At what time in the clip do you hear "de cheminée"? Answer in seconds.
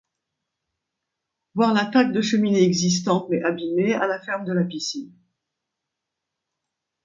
2.11-2.63